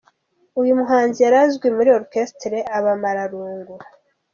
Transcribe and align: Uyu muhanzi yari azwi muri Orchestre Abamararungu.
Uyu 0.61 0.73
muhanzi 0.79 1.17
yari 1.21 1.37
azwi 1.45 1.67
muri 1.77 1.89
Orchestre 1.99 2.57
Abamararungu. 2.77 3.75